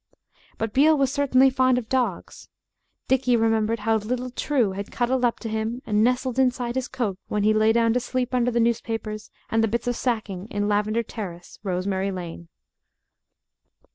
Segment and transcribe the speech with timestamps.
[0.57, 2.49] But Beale was certainly fond of dogs.
[3.07, 7.19] Dickie remembered how little True had cuddled up to him and nestled inside his coat
[7.27, 10.67] when he lay down to sleep under the newspapers and the bits of sacking in
[10.67, 12.47] Lavender Terrace, Rosemary Lane.